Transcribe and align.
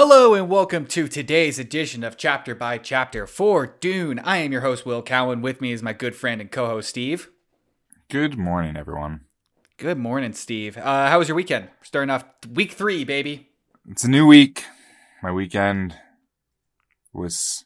Hello 0.00 0.32
and 0.32 0.48
welcome 0.48 0.86
to 0.86 1.08
today's 1.08 1.58
edition 1.58 2.04
of 2.04 2.16
Chapter 2.16 2.54
by 2.54 2.78
Chapter 2.78 3.26
for 3.26 3.66
Dune. 3.80 4.20
I 4.20 4.36
am 4.36 4.52
your 4.52 4.60
host, 4.60 4.86
Will 4.86 5.02
Cowan. 5.02 5.42
With 5.42 5.60
me 5.60 5.72
is 5.72 5.82
my 5.82 5.92
good 5.92 6.14
friend 6.14 6.40
and 6.40 6.52
co 6.52 6.66
host, 6.66 6.90
Steve. 6.90 7.30
Good 8.08 8.38
morning, 8.38 8.76
everyone. 8.76 9.22
Good 9.76 9.98
morning, 9.98 10.34
Steve. 10.34 10.76
Uh, 10.76 11.08
how 11.08 11.18
was 11.18 11.26
your 11.26 11.34
weekend? 11.34 11.70
Starting 11.82 12.10
off 12.10 12.24
week 12.48 12.74
three, 12.74 13.02
baby. 13.02 13.48
It's 13.90 14.04
a 14.04 14.08
new 14.08 14.24
week. 14.24 14.66
My 15.20 15.32
weekend 15.32 15.96
was 17.12 17.64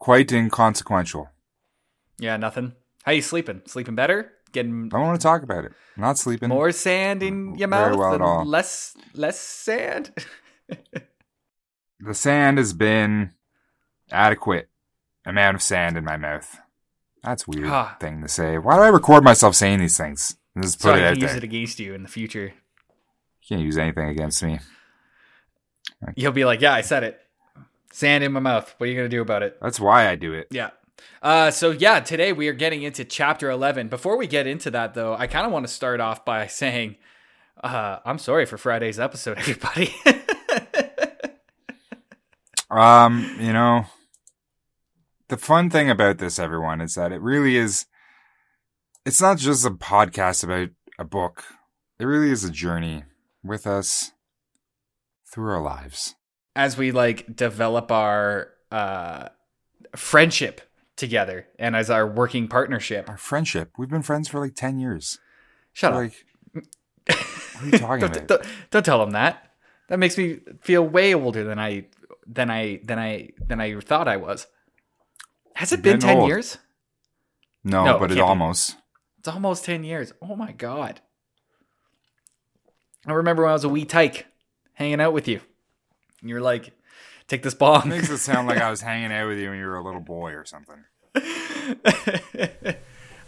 quite 0.00 0.32
inconsequential. 0.32 1.30
Yeah, 2.18 2.36
nothing. 2.36 2.72
How 3.04 3.12
you 3.12 3.22
sleeping? 3.22 3.62
Sleeping 3.64 3.94
better? 3.94 4.32
Getting 4.50 4.90
I 4.92 4.98
don't 4.98 5.06
want 5.06 5.20
to 5.20 5.24
talk 5.24 5.44
about 5.44 5.64
it. 5.64 5.72
I'm 5.96 6.02
not 6.02 6.18
sleeping. 6.18 6.48
more 6.48 6.72
sand 6.72 7.22
in 7.22 7.54
your 7.54 7.68
Very 7.68 7.90
mouth 7.90 7.96
well 7.96 8.14
at 8.14 8.22
all. 8.22 8.44
less 8.44 8.96
less 9.14 9.38
sand? 9.38 10.10
The 12.00 12.14
sand 12.14 12.58
has 12.58 12.72
been 12.72 13.32
adequate 14.10 14.68
amount 15.24 15.56
of 15.56 15.62
sand 15.62 15.96
in 15.96 16.04
my 16.04 16.16
mouth. 16.16 16.58
That's 17.22 17.44
a 17.46 17.50
weird 17.50 17.68
Ah. 17.68 17.96
thing 18.00 18.22
to 18.22 18.28
say. 18.28 18.56
Why 18.58 18.76
do 18.76 18.82
I 18.82 18.88
record 18.88 19.24
myself 19.24 19.54
saying 19.54 19.80
these 19.80 19.96
things? 19.98 20.36
Just 20.60 20.78
put 20.78 20.82
so 20.82 20.92
put 20.94 21.02
I 21.02 21.12
can 21.12 21.20
use 21.20 21.30
there. 21.30 21.36
it 21.38 21.44
against 21.44 21.78
you 21.80 21.94
in 21.94 22.02
the 22.02 22.08
future. 22.08 22.46
You 22.46 23.46
can't 23.48 23.60
use 23.62 23.76
anything 23.78 24.08
against 24.08 24.42
me. 24.42 24.60
You'll 26.16 26.32
be 26.32 26.44
like, 26.44 26.60
"Yeah, 26.60 26.72
I 26.74 26.80
said 26.82 27.02
it. 27.02 27.20
Sand 27.92 28.22
in 28.24 28.32
my 28.32 28.40
mouth. 28.40 28.72
What 28.78 28.86
are 28.86 28.90
you 28.90 28.96
gonna 28.96 29.08
do 29.08 29.20
about 29.22 29.42
it?" 29.42 29.58
That's 29.60 29.80
why 29.80 30.08
I 30.08 30.14
do 30.14 30.32
it. 30.32 30.48
Yeah. 30.50 30.70
Uh, 31.22 31.50
so 31.50 31.70
yeah, 31.70 32.00
today 32.00 32.32
we 32.32 32.48
are 32.48 32.52
getting 32.52 32.82
into 32.82 33.04
chapter 33.04 33.50
11. 33.50 33.88
Before 33.88 34.16
we 34.16 34.26
get 34.26 34.46
into 34.46 34.70
that 34.72 34.94
though, 34.94 35.14
I 35.14 35.26
kind 35.26 35.46
of 35.46 35.52
want 35.52 35.66
to 35.66 35.72
start 35.72 36.00
off 36.00 36.24
by 36.24 36.46
saying, 36.46 36.96
uh, 37.62 37.98
I'm 38.04 38.18
sorry 38.18 38.46
for 38.46 38.56
Friday's 38.58 38.98
episode, 39.00 39.38
everybody. 39.38 39.94
Um, 42.70 43.36
you 43.40 43.52
know, 43.52 43.86
the 45.28 45.36
fun 45.36 45.70
thing 45.70 45.90
about 45.90 46.18
this, 46.18 46.38
everyone, 46.38 46.80
is 46.80 46.94
that 46.94 47.12
it 47.12 47.20
really 47.20 47.56
is. 47.56 47.86
It's 49.06 49.20
not 49.20 49.38
just 49.38 49.64
a 49.64 49.70
podcast 49.70 50.44
about 50.44 50.68
a 50.98 51.04
book. 51.04 51.44
It 51.98 52.04
really 52.04 52.30
is 52.30 52.44
a 52.44 52.50
journey 52.50 53.04
with 53.42 53.66
us 53.66 54.12
through 55.30 55.50
our 55.50 55.62
lives. 55.62 56.14
As 56.54 56.76
we 56.76 56.90
like 56.90 57.34
develop 57.36 57.90
our 57.90 58.48
uh, 58.70 59.28
friendship 59.96 60.60
together 60.96 61.46
and 61.58 61.76
as 61.76 61.88
our 61.88 62.06
working 62.06 62.48
partnership. 62.48 63.08
Our 63.08 63.16
friendship. 63.16 63.70
We've 63.78 63.88
been 63.88 64.02
friends 64.02 64.28
for 64.28 64.40
like 64.40 64.54
ten 64.54 64.78
years. 64.78 65.18
Shut 65.72 65.92
up. 65.92 65.98
Like, 65.98 66.24
what 67.06 67.62
are 67.62 67.66
you 67.66 67.78
talking 67.78 68.00
Don't, 68.00 68.16
about? 68.16 68.28
don't, 68.28 68.42
don't 68.70 68.84
tell 68.84 68.98
them 68.98 69.12
that. 69.12 69.47
That 69.88 69.98
makes 69.98 70.16
me 70.18 70.40
feel 70.60 70.82
way 70.86 71.14
older 71.14 71.44
than 71.44 71.58
I 71.58 71.86
than 72.26 72.50
I 72.50 72.80
than 72.84 72.98
I 72.98 73.30
than 73.46 73.60
I 73.60 73.78
thought 73.80 74.06
I 74.08 74.16
was. 74.16 74.46
Has 75.54 75.72
it 75.72 75.84
You're 75.84 75.94
been 75.94 76.00
10 76.00 76.16
old. 76.18 76.28
years? 76.28 76.58
No, 77.64 77.84
No, 77.84 77.98
but 77.98 78.10
it 78.12 78.14
be. 78.14 78.20
almost. 78.20 78.76
It's 79.18 79.26
almost 79.28 79.64
10 79.64 79.82
years. 79.82 80.12
Oh 80.22 80.36
my 80.36 80.52
God. 80.52 81.00
I 83.06 83.12
remember 83.12 83.42
when 83.42 83.50
I 83.50 83.54
was 83.54 83.64
a 83.64 83.68
wee 83.68 83.84
tyke 83.84 84.26
hanging 84.74 85.00
out 85.00 85.12
with 85.12 85.26
you. 85.26 85.40
And 86.20 86.30
you're 86.30 86.40
like, 86.40 86.70
take 87.26 87.42
this 87.42 87.54
bong. 87.54 87.88
Makes 87.88 88.10
it 88.10 88.18
sound 88.18 88.46
like 88.46 88.58
I 88.58 88.70
was 88.70 88.80
hanging 88.82 89.10
out 89.12 89.26
with 89.26 89.38
you 89.38 89.48
when 89.50 89.58
you 89.58 89.66
were 89.66 89.76
a 89.78 89.84
little 89.84 90.00
boy 90.00 90.32
or 90.32 90.44
something. 90.44 90.84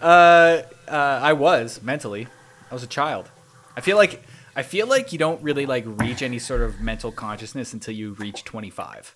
uh, 0.00 0.02
uh, 0.02 0.62
I 0.88 1.32
was 1.32 1.82
mentally. 1.82 2.26
I 2.70 2.74
was 2.74 2.82
a 2.82 2.86
child. 2.88 3.30
I 3.76 3.80
feel 3.80 3.96
like 3.96 4.22
I 4.56 4.62
feel 4.62 4.86
like 4.86 5.12
you 5.12 5.18
don't 5.18 5.42
really 5.42 5.66
like 5.66 5.84
reach 5.86 6.22
any 6.22 6.38
sort 6.38 6.60
of 6.60 6.80
mental 6.80 7.12
consciousness 7.12 7.72
until 7.72 7.94
you 7.94 8.12
reach 8.14 8.44
25. 8.44 9.14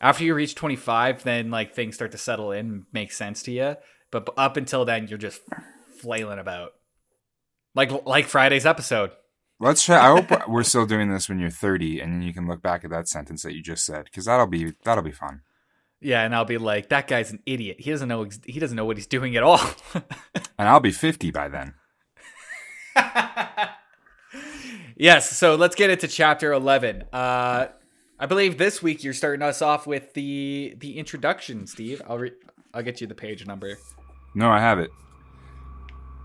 After 0.00 0.24
you 0.24 0.34
reach 0.34 0.54
25, 0.54 1.22
then 1.24 1.50
like 1.50 1.74
things 1.74 1.94
start 1.94 2.12
to 2.12 2.18
settle 2.18 2.52
in, 2.52 2.66
and 2.66 2.84
make 2.92 3.12
sense 3.12 3.42
to 3.44 3.52
you. 3.52 3.76
But 4.10 4.28
up 4.36 4.56
until 4.56 4.84
then, 4.84 5.06
you're 5.08 5.18
just 5.18 5.40
flailing 6.00 6.38
about, 6.38 6.72
like 7.74 7.90
like 8.06 8.26
Friday's 8.26 8.66
episode. 8.66 9.10
Let's 9.60 9.82
try. 9.84 9.96
I 9.98 10.16
hope 10.20 10.48
we're 10.48 10.62
still 10.62 10.86
doing 10.86 11.10
this 11.12 11.28
when 11.28 11.38
you're 11.40 11.50
30, 11.50 12.00
and 12.00 12.12
then 12.12 12.22
you 12.22 12.32
can 12.32 12.46
look 12.46 12.62
back 12.62 12.84
at 12.84 12.90
that 12.90 13.08
sentence 13.08 13.42
that 13.42 13.54
you 13.54 13.62
just 13.62 13.84
said, 13.84 14.04
because 14.04 14.24
that'll 14.26 14.46
be 14.46 14.74
that'll 14.84 15.02
be 15.04 15.10
fun. 15.12 15.40
Yeah, 16.00 16.22
and 16.22 16.32
I'll 16.32 16.44
be 16.44 16.58
like, 16.58 16.90
that 16.90 17.08
guy's 17.08 17.32
an 17.32 17.40
idiot. 17.44 17.80
He 17.80 17.90
doesn't 17.90 18.08
know. 18.08 18.22
ex- 18.22 18.38
He 18.46 18.60
doesn't 18.60 18.76
know 18.76 18.84
what 18.84 18.96
he's 18.98 19.06
doing 19.08 19.36
at 19.36 19.42
all. 19.42 19.60
And 20.60 20.68
I'll 20.68 20.80
be 20.80 20.90
50 20.90 21.30
by 21.30 21.46
then. 21.48 21.74
yes. 24.98 25.34
So 25.36 25.54
let's 25.54 25.74
get 25.74 25.88
into 25.88 26.08
chapter 26.08 26.52
eleven. 26.52 27.04
Uh, 27.12 27.68
I 28.18 28.26
believe 28.26 28.58
this 28.58 28.82
week 28.82 29.04
you're 29.04 29.14
starting 29.14 29.42
us 29.42 29.62
off 29.62 29.86
with 29.86 30.12
the 30.14 30.74
the 30.78 30.98
introduction, 30.98 31.66
Steve. 31.66 32.02
I'll 32.06 32.18
re- 32.18 32.32
I'll 32.74 32.82
get 32.82 33.00
you 33.00 33.06
the 33.06 33.14
page 33.14 33.46
number. 33.46 33.78
No, 34.34 34.50
I 34.50 34.60
have 34.60 34.78
it. 34.78 34.90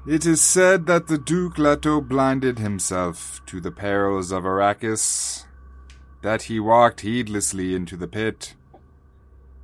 It 0.06 0.26
is 0.26 0.42
said 0.42 0.86
that 0.88 1.08
the 1.08 1.18
Duke 1.18 1.58
Leto 1.58 2.02
blinded 2.02 2.60
himself 2.60 3.42
to 3.46 3.62
the 3.62 3.72
perils 3.72 4.34
of 4.34 4.44
Arrakis, 4.44 5.46
that 6.22 6.44
he 6.44 6.60
walked 6.60 7.02
heedlessly 7.02 7.74
into 7.74 7.96
the 7.96 8.08
pit. 8.08 8.56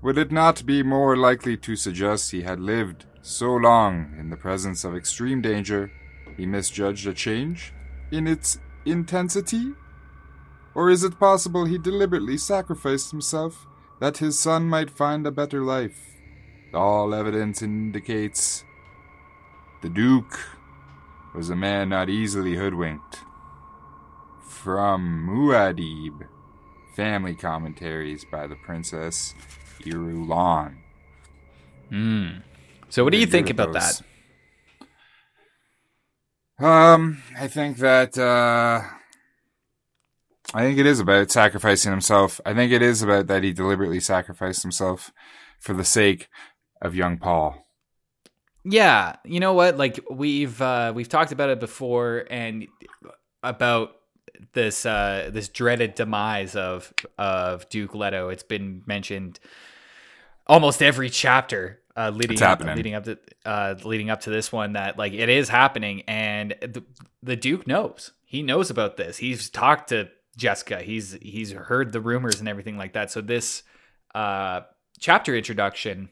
Would 0.02 0.18
it 0.18 0.32
not 0.32 0.66
be 0.66 0.82
more 0.82 1.18
likely 1.18 1.58
to 1.58 1.76
suggest 1.76 2.32
he 2.32 2.44
had 2.44 2.62
lived 2.62 3.06
so 3.22 3.54
long 3.54 4.16
in 4.18 4.30
the 4.30 4.38
presence 4.38 4.86
of 4.86 4.96
extreme 4.96 5.42
danger 5.42 5.92
he 6.38 6.46
misjudged 6.46 7.06
a 7.06 7.14
change 7.14 7.74
in 8.10 8.26
its 8.26 8.60
intensity? 8.92 9.74
Or 10.76 10.90
is 10.90 11.04
it 11.04 11.20
possible 11.20 11.66
he 11.66 11.78
deliberately 11.78 12.38
sacrificed 12.38 13.12
himself 13.12 13.66
that 14.00 14.18
his 14.18 14.40
son 14.40 14.70
might 14.70 14.90
find 14.90 15.26
a 15.26 15.32
better 15.32 15.62
life? 15.62 16.16
All 16.74 17.14
evidence 17.14 17.62
indicates 17.62 18.64
the 19.82 19.90
Duke 19.90 20.40
was 21.34 21.50
a 21.50 21.56
man 21.56 21.90
not 21.90 22.10
easily 22.10 22.56
hoodwinked. 22.56 23.22
From 24.42 25.28
Muad'Dib, 25.30 26.28
family 26.96 27.34
commentaries 27.36 28.26
by 28.26 28.46
the 28.46 28.56
Princess 28.56 29.34
Irulan. 29.82 30.78
Hmm. 31.90 32.28
So 32.90 33.04
what 33.04 33.14
do 33.14 33.20
you 33.20 33.26
think 33.26 33.50
about 33.50 33.74
those. 33.74 34.00
that? 34.00 34.06
Um, 36.60 37.24
I 37.38 37.48
think 37.48 37.78
that 37.78 38.18
uh 38.18 38.82
I 40.54 40.62
think 40.64 40.80
it 40.80 40.86
is 40.86 41.00
about 41.00 41.32
sacrificing 41.32 41.92
himself. 41.92 42.42
I 42.46 42.54
think 42.54 42.72
it 42.72 42.82
is 42.82 43.04
about 43.04 43.28
that 43.28 43.44
he 43.44 43.54
deliberately 43.54 44.00
sacrificed 44.00 44.64
himself 44.64 45.14
for 45.60 45.74
the 45.74 45.86
sake 45.86 46.28
of 46.82 46.96
young 46.96 47.18
Paul. 47.18 47.68
Yeah, 48.64 49.18
you 49.24 49.40
know 49.40 49.54
what? 49.54 49.78
Like 49.78 50.00
we've 50.10 50.60
uh, 50.62 50.92
we've 50.96 51.08
talked 51.08 51.32
about 51.32 51.50
it 51.50 51.60
before, 51.60 52.26
and 52.30 52.68
about 53.44 53.92
this 54.54 54.86
uh, 54.86 55.30
this 55.32 55.50
dreaded 55.50 55.96
demise 55.96 56.56
of 56.56 56.94
of 57.18 57.70
Duke 57.70 57.94
Leto. 57.94 58.30
It's 58.30 58.44
been 58.44 58.82
mentioned 58.86 59.40
almost 60.48 60.82
every 60.82 61.10
chapter 61.10 61.79
uh, 61.96 62.12
leading 62.14 62.42
up, 62.42 62.64
leading 62.76 62.94
up 62.94 63.04
to 63.06 63.18
uh, 63.46 63.76
leading 63.84 64.10
up 64.10 64.22
to 64.22 64.30
this 64.30 64.52
one 64.52 64.74
that 64.74 64.98
like 64.98 65.14
it 65.14 65.30
is 65.30 65.50
happening, 65.50 66.04
and 66.08 66.56
the, 66.62 66.84
the 67.24 67.36
Duke 67.36 67.68
knows. 67.68 68.12
He 68.26 68.44
knows 68.44 68.70
about 68.70 68.98
this. 68.98 69.18
He's 69.18 69.50
talked 69.50 69.90
to 69.90 70.10
Jessica. 70.38 70.82
He's 70.82 71.18
he's 71.22 71.52
heard 71.52 71.92
the 71.92 72.02
rumors 72.02 72.40
and 72.40 72.48
everything 72.48 72.78
like 72.78 72.94
that. 72.94 73.12
So 73.12 73.22
this 73.22 73.64
uh, 74.16 74.62
chapter 75.00 75.36
introduction 75.36 76.10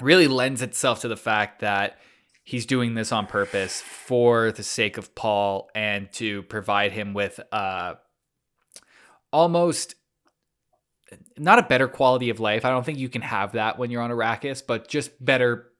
really 0.00 0.28
lends 0.28 0.62
itself 0.62 1.00
to 1.00 1.08
the 1.08 1.16
fact 1.16 1.60
that 1.60 1.98
he's 2.42 2.66
doing 2.66 2.94
this 2.94 3.10
on 3.10 3.26
purpose 3.26 3.80
for 3.80 4.52
the 4.52 4.62
sake 4.62 4.98
of 4.98 5.14
Paul 5.14 5.70
and 5.74 6.12
to 6.12 6.42
provide 6.42 6.92
him 6.92 7.14
with 7.14 7.40
uh 7.52 7.94
almost 9.32 9.96
not 11.38 11.58
a 11.58 11.62
better 11.62 11.88
quality 11.88 12.30
of 12.30 12.40
life. 12.40 12.64
I 12.64 12.70
don't 12.70 12.84
think 12.84 12.98
you 12.98 13.08
can 13.08 13.22
have 13.22 13.52
that 13.52 13.78
when 13.78 13.90
you're 13.90 14.02
on 14.02 14.10
Arrakis, 14.10 14.62
but 14.66 14.88
just 14.88 15.12
better 15.24 15.70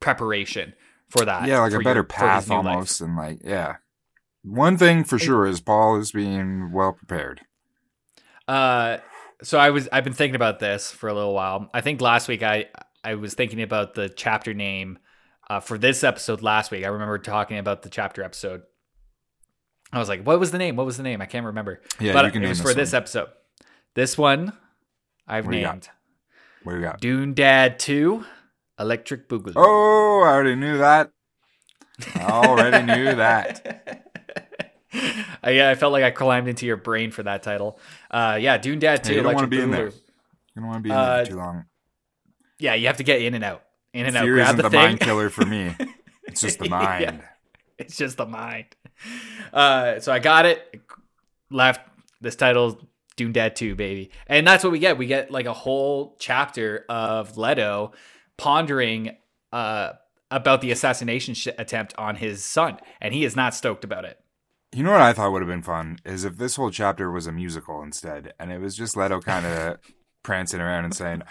preparation 0.00 0.74
for 1.08 1.24
that. 1.24 1.46
yeah, 1.46 1.60
like 1.60 1.72
a 1.72 1.78
better 1.78 1.98
your- 1.98 2.04
path 2.04 2.48
new 2.48 2.56
life. 2.56 2.66
almost 2.66 3.00
and 3.00 3.16
like 3.16 3.40
yeah. 3.44 3.76
One 4.42 4.78
thing 4.78 5.04
for 5.04 5.18
sure 5.18 5.46
is 5.46 5.60
Paul 5.60 5.98
is 5.98 6.12
being 6.12 6.72
well 6.72 6.92
prepared. 6.92 7.42
Uh, 8.46 8.98
so 9.42 9.58
I 9.58 9.70
was 9.70 9.88
I've 9.92 10.04
been 10.04 10.12
thinking 10.12 10.36
about 10.36 10.58
this 10.58 10.90
for 10.90 11.08
a 11.08 11.14
little 11.14 11.34
while. 11.34 11.68
I 11.74 11.80
think 11.80 12.00
last 12.00 12.28
week 12.28 12.42
I 12.42 12.66
I 13.04 13.14
was 13.14 13.34
thinking 13.34 13.60
about 13.62 13.94
the 13.94 14.08
chapter 14.08 14.54
name 14.54 14.98
uh, 15.50 15.60
for 15.60 15.76
this 15.76 16.02
episode 16.04 16.40
last 16.40 16.70
week. 16.70 16.84
I 16.84 16.88
remember 16.88 17.18
talking 17.18 17.58
about 17.58 17.82
the 17.82 17.90
chapter 17.90 18.22
episode. 18.22 18.62
I 19.92 19.98
was 19.98 20.08
like, 20.08 20.22
"What 20.22 20.38
was 20.38 20.50
the 20.50 20.58
name? 20.58 20.76
What 20.76 20.86
was 20.86 20.96
the 20.96 21.02
name?" 21.02 21.20
I 21.20 21.26
can't 21.26 21.46
remember. 21.46 21.82
Yeah, 22.00 22.12
but 22.12 22.24
you 22.26 22.30
can 22.30 22.44
it 22.44 22.48
was 22.48 22.58
this 22.58 22.66
for 22.66 22.74
this 22.74 22.94
episode. 22.94 23.28
This 23.98 24.16
one 24.16 24.52
I've 25.26 25.44
What 25.44 25.50
do 25.50 25.56
you 25.58 25.64
got? 25.64 25.72
named 25.72 25.88
What 26.62 26.72
do 26.74 26.78
you 26.78 26.84
got? 26.84 27.00
Dune 27.00 27.34
Dad 27.34 27.80
Two, 27.80 28.24
Electric 28.78 29.28
Boogaloo. 29.28 29.54
Oh, 29.56 30.22
I 30.24 30.28
already 30.34 30.54
knew 30.54 30.78
that. 30.78 31.10
I 32.14 32.20
already 32.30 32.86
knew 32.86 33.14
that. 33.16 34.04
Uh, 35.44 35.50
yeah, 35.50 35.70
I 35.70 35.74
felt 35.76 35.92
like 35.92 36.02
I 36.02 36.10
climbed 36.10 36.48
into 36.48 36.64
your 36.66 36.76
brain 36.76 37.10
for 37.10 37.22
that 37.22 37.42
title. 37.42 37.78
Uh, 38.10 38.38
yeah, 38.40 38.56
Dune 38.58 38.78
Dad 38.78 39.04
Hey, 39.04 39.10
too. 39.10 39.14
you 39.16 39.22
don't 39.22 39.34
want 39.34 39.50
to 39.50 39.56
Electric 39.56 39.60
be 39.60 39.62
in 39.62 39.70
there. 39.70 39.88
Boogaloo. 39.88 39.94
You 40.54 40.62
don't 40.62 40.66
want 40.66 40.78
to 40.78 40.82
be 40.82 40.90
in 40.90 40.96
there 40.96 41.04
Uh, 41.20 41.24
too 41.24 41.36
long. 41.36 41.64
Yeah, 42.58 42.74
you 42.74 42.86
have 42.86 42.96
to 42.96 43.04
get 43.04 43.20
in 43.22 43.34
and 43.34 43.44
out, 43.44 43.62
in 43.92 44.06
and 44.06 44.16
out. 44.16 44.22
Fear 44.24 44.34
Grab 44.34 44.46
isn't 44.46 44.56
the, 44.62 44.68
the, 44.70 44.76
mind 44.76 45.00
killer 45.00 45.28
for 45.30 45.44
me. 45.44 45.74
It's 46.26 46.40
just 46.40 46.58
the 46.58 46.64
Yeah. 46.64 46.70
mind. 46.70 47.22
It's 47.78 47.96
just 47.96 48.16
the 48.16 48.26
mind. 48.26 48.66
Uh, 49.52 50.00
so 50.00 50.12
I 50.12 50.18
got 50.20 50.46
it. 50.46 50.80
Left 51.50 51.80
this 52.20 52.34
title, 52.36 52.80
Dune 53.18 53.32
Dad 53.32 53.54
2, 53.54 53.74
baby. 53.74 54.10
And 54.26 54.46
that's 54.46 54.64
what 54.64 54.72
we 54.72 54.78
get. 54.78 54.96
We 54.96 55.06
get 55.06 55.30
like 55.30 55.44
a 55.44 55.52
whole 55.52 56.16
chapter 56.18 56.86
of 56.88 57.36
Leto 57.36 57.92
pondering 58.38 59.16
uh, 59.52 59.92
about 60.30 60.62
the 60.62 60.70
assassination 60.70 61.34
sh- 61.34 61.48
attempt 61.58 61.94
on 61.98 62.16
his 62.16 62.42
son. 62.42 62.78
And 63.00 63.12
he 63.12 63.24
is 63.24 63.36
not 63.36 63.54
stoked 63.54 63.84
about 63.84 64.06
it. 64.06 64.18
You 64.72 64.82
know 64.82 64.92
what 64.92 65.00
I 65.00 65.12
thought 65.12 65.32
would 65.32 65.42
have 65.42 65.48
been 65.48 65.62
fun 65.62 65.98
is 66.04 66.24
if 66.24 66.36
this 66.36 66.56
whole 66.56 66.70
chapter 66.70 67.10
was 67.10 67.26
a 67.26 67.32
musical 67.32 67.82
instead, 67.82 68.34
and 68.38 68.52
it 68.52 68.60
was 68.60 68.76
just 68.76 68.96
Leto 68.96 69.20
kind 69.20 69.46
of 69.46 69.78
prancing 70.22 70.60
around 70.60 70.84
and 70.84 70.94
saying, 70.94 71.22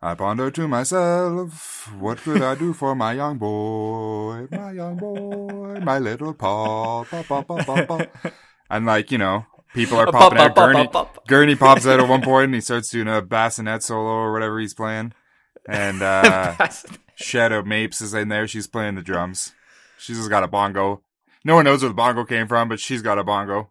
"I 0.00 0.14
ponder 0.14 0.50
to 0.50 0.66
myself, 0.66 1.92
what 1.98 2.16
could 2.18 2.40
I 2.40 2.54
do 2.54 2.72
for 2.72 2.94
my 2.94 3.12
young 3.12 3.36
boy, 3.36 4.46
my 4.50 4.72
young 4.72 4.96
boy, 4.96 5.78
my 5.82 5.98
little 5.98 6.32
Paul, 6.32 7.04
pa, 7.04 7.22
pa, 7.22 7.42
pa, 7.42 7.62
pa, 7.64 7.84
pa." 7.84 8.06
and 8.70 8.86
like 8.86 9.12
you 9.12 9.18
know, 9.18 9.44
people 9.76 9.98
are 9.98 10.06
popping 10.12 10.38
out. 10.38 10.56
Gurney, 10.56 10.88
Gurney 11.28 11.54
pops 11.54 11.86
out 11.86 12.00
at 12.00 12.08
one 12.08 12.22
point, 12.22 12.46
and 12.46 12.54
he 12.54 12.60
starts 12.60 12.90
doing 12.90 13.06
a 13.06 13.22
bassinet 13.22 13.82
solo 13.84 14.10
or 14.10 14.32
whatever 14.32 14.58
he's 14.58 14.74
playing, 14.74 15.12
and 15.68 16.02
uh, 16.02 16.56
Shadout 17.14 17.66
Mapes 17.66 18.00
is 18.00 18.14
in 18.14 18.28
there. 18.28 18.48
She's 18.48 18.66
playing 18.66 18.96
the 18.96 19.02
drums. 19.02 19.52
She's 19.98 20.16
just 20.16 20.30
got 20.30 20.42
a 20.42 20.48
bongo. 20.48 21.02
No 21.44 21.54
one 21.54 21.64
knows 21.64 21.82
where 21.82 21.90
the 21.90 21.94
bongo 21.94 22.24
came 22.24 22.48
from, 22.48 22.68
but 22.68 22.80
she's 22.80 23.02
got 23.02 23.18
a 23.18 23.24
bongo. 23.24 23.70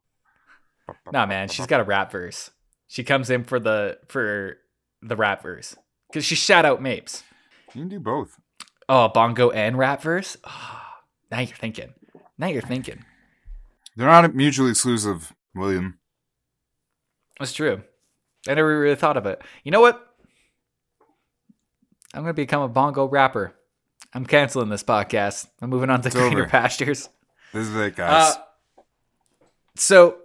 nah, 1.11 1.25
man, 1.25 1.49
she's 1.49 1.65
got 1.65 1.81
a 1.81 1.83
rap 1.83 2.11
verse. 2.11 2.51
She 2.87 3.03
comes 3.03 3.29
in 3.29 3.43
for 3.43 3.59
the 3.59 3.99
for 4.07 4.57
the 5.01 5.15
rap 5.15 5.43
verse 5.43 5.75
because 6.07 6.23
she 6.23 6.35
shout 6.35 6.63
out 6.63 6.81
Mapes. 6.81 7.23
You 7.73 7.81
can 7.81 7.89
do 7.89 7.99
both. 7.99 8.39
Oh, 8.87 9.09
bongo 9.09 9.49
and 9.49 9.77
rap 9.77 10.01
verse. 10.01 10.37
Oh, 10.43 10.81
now 11.31 11.39
you're 11.39 11.57
thinking. 11.57 11.93
Now 12.37 12.47
you're 12.47 12.61
thinking. 12.61 13.03
They're 13.95 14.07
not 14.07 14.35
mutually 14.35 14.71
exclusive, 14.71 15.33
William. 15.55 15.97
That's 17.39 17.53
true. 17.53 17.81
I 18.47 18.53
never 18.53 18.79
really 18.79 18.95
thought 18.95 19.17
of 19.17 19.25
it. 19.25 19.41
You 19.63 19.71
know 19.71 19.81
what? 19.81 20.01
I'm 22.13 22.21
gonna 22.21 22.33
become 22.33 22.61
a 22.61 22.67
bongo 22.67 23.07
rapper. 23.07 23.53
I'm 24.13 24.25
canceling 24.25 24.69
this 24.69 24.83
podcast. 24.83 25.47
I'm 25.61 25.69
moving 25.69 25.89
on 25.89 26.01
to 26.01 26.07
It's 26.07 26.15
greener 26.15 26.41
over. 26.41 26.49
pastures. 26.49 27.09
This 27.53 27.67
is 27.67 27.75
it, 27.75 27.95
guys. 27.95 28.35
Uh, 28.35 28.83
so 29.75 30.17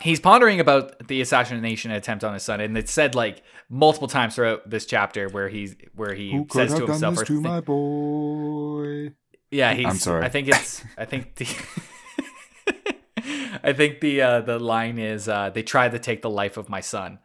he's 0.00 0.18
pondering 0.18 0.58
about 0.60 1.06
the 1.06 1.20
assassination 1.20 1.90
attempt 1.92 2.24
on 2.24 2.34
his 2.34 2.42
son, 2.42 2.60
and 2.60 2.76
it's 2.76 2.90
said 2.92 3.14
like 3.14 3.42
multiple 3.68 4.08
times 4.08 4.34
throughout 4.34 4.68
this 4.68 4.86
chapter 4.86 5.28
where 5.28 5.48
he's 5.48 5.76
where 5.94 6.14
he 6.14 6.32
Who 6.32 6.46
says 6.50 6.74
to 6.74 6.86
himself, 6.86 7.18
or 7.18 7.24
to 7.24 7.32
think- 7.34 7.42
my 7.46 7.60
boy? 7.60 9.12
yeah, 9.52 9.74
he's. 9.74 9.86
I'm 9.86 9.96
sorry. 9.98 10.24
I 10.24 10.28
think 10.28 10.48
it's. 10.48 10.82
I 10.96 11.04
think 11.04 11.34
the. 11.36 11.46
I 13.62 13.72
think 13.72 14.00
the 14.00 14.22
uh, 14.22 14.40
the 14.40 14.58
line 14.58 14.98
is 14.98 15.28
uh, 15.28 15.50
they 15.50 15.62
tried 15.62 15.92
to 15.92 15.98
take 15.98 16.22
the 16.22 16.30
life 16.30 16.56
of 16.56 16.68
my 16.68 16.80
son, 16.80 17.18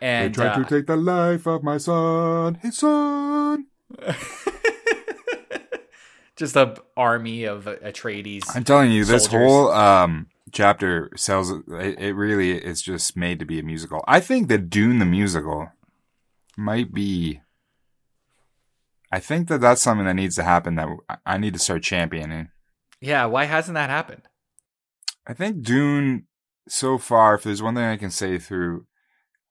and 0.00 0.34
they 0.34 0.42
tried 0.42 0.52
uh, 0.52 0.64
to 0.64 0.76
take 0.76 0.86
the 0.86 0.96
life 0.96 1.46
of 1.46 1.62
my 1.62 1.78
son, 1.78 2.54
his 2.62 2.78
son. 2.78 3.66
just 6.36 6.56
a 6.56 6.76
army 6.96 7.44
of 7.44 7.64
Atreides. 7.64 8.44
I'm 8.54 8.64
telling 8.64 8.92
you, 8.92 9.04
this 9.04 9.26
whole 9.26 9.70
um, 9.72 10.28
chapter 10.52 11.10
sells. 11.16 11.50
It, 11.50 11.98
it 11.98 12.14
really 12.14 12.52
is 12.52 12.80
just 12.80 13.16
made 13.16 13.38
to 13.40 13.44
be 13.44 13.58
a 13.58 13.62
musical. 13.62 14.04
I 14.06 14.20
think 14.20 14.48
that 14.48 14.70
Dune 14.70 14.98
the 14.98 15.04
musical 15.04 15.70
might 16.56 16.94
be. 16.94 17.40
I 19.10 19.20
think 19.20 19.48
that 19.48 19.60
that's 19.60 19.82
something 19.82 20.06
that 20.06 20.14
needs 20.14 20.36
to 20.36 20.44
happen. 20.44 20.76
That 20.76 20.88
I 21.26 21.38
need 21.38 21.54
to 21.54 21.60
start 21.60 21.82
championing. 21.82 22.50
Yeah, 23.00 23.26
why 23.26 23.44
hasn't 23.44 23.74
that 23.74 23.90
happened? 23.90 24.22
I 25.28 25.34
think 25.34 25.62
Dune 25.62 26.26
so 26.68 26.98
far, 26.98 27.34
if 27.34 27.42
there's 27.42 27.62
one 27.62 27.74
thing 27.74 27.84
I 27.84 27.96
can 27.96 28.10
say 28.10 28.38
through 28.38 28.86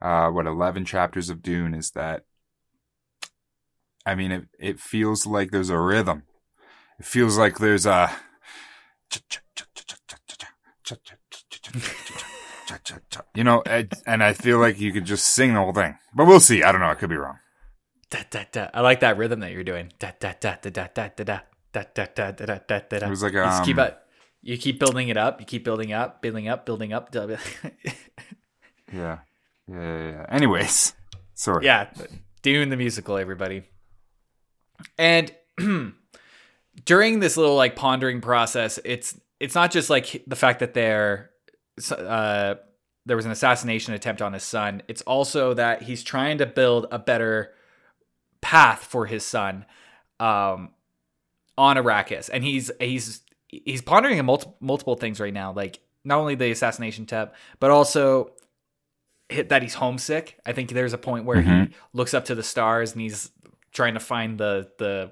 uh 0.02 0.30
what 0.30 0.46
11 0.46 0.86
chapters 0.86 1.30
of 1.30 1.42
Dune 1.42 1.74
is 1.74 1.92
that 1.92 2.24
I 4.06 4.14
mean 4.16 4.32
it 4.32 4.44
it 4.60 4.80
feels 4.80 5.26
like 5.26 5.52
there's 5.52 5.70
a 5.70 5.80
rhythm. 5.80 6.24
It 7.00 7.06
feels 7.06 7.38
like 7.38 7.60
there's 7.60 7.86
a 7.86 8.12
you 13.36 13.44
know, 13.44 13.64
and 14.06 14.24
I 14.24 14.34
feel 14.34 14.60
like 14.60 14.80
you 14.80 14.92
could 14.92 15.06
just 15.06 15.28
sing 15.28 15.54
the 15.54 15.60
whole 15.60 15.74
thing. 15.74 15.98
But 16.14 16.26
we'll 16.26 16.40
see. 16.40 16.64
I 16.64 16.72
don't 16.72 16.82
know. 16.82 16.90
I 16.90 16.96
could 16.96 17.10
be 17.10 17.16
wrong. 17.16 17.38
Da, 18.10 18.20
da, 18.30 18.44
da. 18.52 18.70
I 18.74 18.82
like 18.82 19.02
that 19.02 19.18
rhythm 19.18 19.42
that 19.42 19.52
you're 19.52 19.64
doing. 19.64 19.92
Da, 20.00 20.12
da, 20.20 20.34
da, 20.40 20.56
da, 20.62 20.70
da, 20.70 20.88
da, 20.94 21.10
da, 21.16 21.24
da, 21.24 21.40
da, 21.74 21.84
da, 21.94 22.06
da, 22.16 22.32
da, 22.32 22.46
da, 22.46 22.80
da, 22.90 23.00
da. 23.00 23.06
It 23.06 23.10
was 23.10 23.24
like 23.24 23.34
you 23.34 23.44
just 23.44 23.64
keep 23.64 23.78
um, 23.78 23.88
it. 23.88 23.98
You 24.48 24.58
keep 24.58 24.80
building 24.80 25.10
it 25.10 25.18
up. 25.18 25.42
You 25.42 25.46
keep 25.46 25.66
building 25.66 25.92
up, 25.92 26.22
building 26.22 26.48
up, 26.48 26.66
building 26.66 26.94
up. 26.94 27.14
Yeah. 28.94 29.18
Yeah, 29.70 29.76
yeah, 29.98 30.10
yeah. 30.12 30.26
Anyways, 30.30 30.94
sorry. 31.34 31.66
yeah, 31.66 31.90
Dune 32.42 32.70
the 32.70 32.78
musical, 32.78 33.18
everybody. 33.18 33.64
And 34.98 35.30
during 36.86 37.20
this 37.20 37.36
little 37.36 37.58
like 37.58 37.76
pondering 37.76 38.22
process, 38.22 38.80
it's 38.86 39.20
it's 39.42 39.54
not 39.54 39.72
just 39.72 39.90
like 39.90 40.24
the 40.26 40.38
fact 40.38 40.62
that 40.62 40.74
they're 40.74 41.32
uh, 41.92 42.56
there 43.06 43.18
was 43.18 43.26
an 43.26 43.32
assassination 43.32 43.94
attempt 43.94 44.22
on 44.22 44.32
his 44.32 44.44
son. 44.44 44.82
It's 44.88 45.02
also 45.02 45.54
that 45.56 45.82
he's 45.82 46.02
trying 46.02 46.38
to 46.38 46.46
build 46.46 46.88
a 46.90 46.98
better 47.00 47.54
path 48.40 48.86
for 48.86 49.06
his 49.08 49.26
son 49.26 49.66
um, 50.22 50.70
on 51.58 51.76
Arrakis, 51.76 52.30
and 52.32 52.46
he's 52.46 52.72
he's 52.80 53.20
he's 53.48 53.82
pondering 53.82 54.24
multiple 54.26 54.58
multiple 54.60 54.96
things 54.96 55.20
right 55.20 55.34
now, 55.34 55.52
like 55.54 55.80
not 56.04 56.20
only 56.20 56.36
the 56.36 56.52
assassination 56.52 57.04
attempt, 57.04 57.36
but 57.60 57.72
also 57.72 58.32
hit 59.30 59.50
that 59.50 59.62
he's 59.62 59.74
homesick. 59.74 60.40
I 60.46 60.54
think 60.54 60.70
there's 60.70 60.94
a 60.94 60.98
point 60.98 61.26
where 61.26 61.42
he 61.42 61.50
Mhm. 61.50 61.74
looks 61.94 62.14
up 62.14 62.26
to 62.26 62.36
the 62.36 62.44
stars 62.44 62.94
and 62.94 63.02
he's 63.02 63.32
trying 63.74 63.94
to 63.96 64.00
find 64.00 64.38
the 64.38 64.72
the 64.78 65.12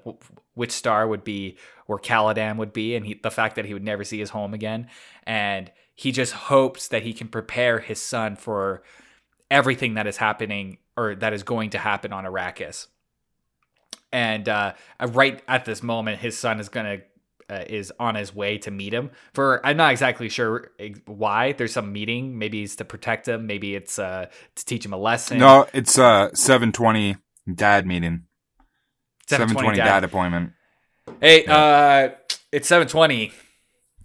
which 0.54 0.72
star 0.72 1.06
would 1.06 1.22
be 1.22 1.58
where 1.86 1.98
Caladan 1.98 2.56
would 2.56 2.72
be, 2.72 2.96
and 2.96 3.04
he, 3.06 3.14
the 3.14 3.30
fact 3.30 3.56
that 3.56 3.66
he 3.66 3.74
would 3.74 3.84
never 3.84 4.04
see 4.04 4.18
his 4.18 4.30
home 4.30 4.54
again, 4.54 4.88
and 5.24 5.70
he 5.94 6.12
just 6.12 6.32
hopes 6.32 6.88
that 6.88 7.02
he 7.02 7.12
can 7.12 7.28
prepare 7.28 7.78
his 7.80 8.00
son 8.00 8.36
for 8.36 8.82
everything 9.50 9.94
that 9.94 10.06
is 10.06 10.16
happening 10.16 10.78
or 10.96 11.14
that 11.14 11.32
is 11.32 11.42
going 11.42 11.70
to 11.70 11.78
happen 11.78 12.12
on 12.12 12.24
Arrakis. 12.24 12.86
And 14.12 14.48
uh, 14.48 14.72
right 15.08 15.42
at 15.46 15.64
this 15.64 15.82
moment, 15.82 16.20
his 16.20 16.38
son 16.38 16.58
is 16.58 16.68
gonna 16.68 16.98
uh, 17.48 17.64
is 17.66 17.92
on 17.98 18.14
his 18.14 18.34
way 18.34 18.58
to 18.58 18.70
meet 18.70 18.92
him. 18.92 19.10
For 19.34 19.64
I'm 19.64 19.76
not 19.76 19.92
exactly 19.92 20.28
sure 20.28 20.70
why. 21.06 21.52
There's 21.52 21.72
some 21.72 21.92
meeting. 21.92 22.38
Maybe 22.38 22.62
it's 22.62 22.76
to 22.76 22.84
protect 22.84 23.28
him. 23.28 23.46
Maybe 23.46 23.74
it's 23.74 23.98
uh, 23.98 24.26
to 24.54 24.64
teach 24.64 24.84
him 24.84 24.92
a 24.92 24.96
lesson. 24.96 25.38
No, 25.38 25.66
it's 25.72 25.98
uh 25.98 26.34
720 26.34 27.16
dad 27.54 27.86
meeting. 27.86 28.24
720 29.28 29.76
dad. 29.78 29.84
dad 29.84 30.04
appointment. 30.04 30.52
Hey, 31.20 31.44
uh, 31.46 32.10
it's 32.52 32.68
7:20. 32.68 33.32